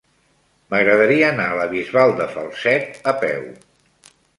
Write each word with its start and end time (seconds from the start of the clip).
M'agradaria 0.73 1.29
anar 1.35 1.47
a 1.51 1.59
la 1.61 1.69
Bisbal 1.75 2.17
de 2.23 2.31
Falset 2.35 3.01
a 3.15 3.19
peu. 3.27 3.51